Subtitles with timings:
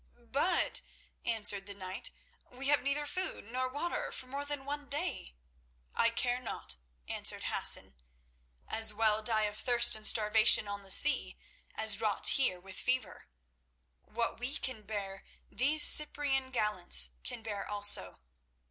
[0.31, 0.81] "But,"
[1.25, 2.09] answered the knight,
[2.49, 5.35] "we have neither food nor water for more than one day."
[5.93, 6.75] "I care not,"
[7.07, 7.93] answered Hassan,
[8.67, 11.37] "as well die of thirst and starvation on the sea
[11.75, 13.27] as rot here with fever.
[14.01, 18.21] What we can bear these Cyprian gallants can bear also.